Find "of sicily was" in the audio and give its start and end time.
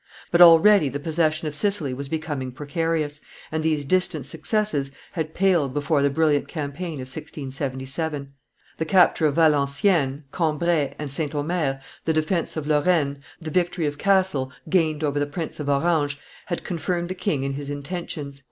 1.47-2.07